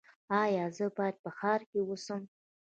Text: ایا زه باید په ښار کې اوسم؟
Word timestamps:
ایا 0.43 0.65
زه 0.77 0.85
باید 0.97 1.15
په 1.23 1.29
ښار 1.37 1.61
کې 1.69 1.79
اوسم؟ 1.87 2.21